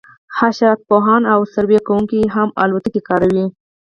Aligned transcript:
حشرات 0.37 0.79
پوهان 0.89 1.21
او 1.33 1.39
سروې 1.53 1.79
کوونکي 1.87 2.21
هم 2.35 2.49
الوتکې 2.63 3.01
کاروي 3.09 3.45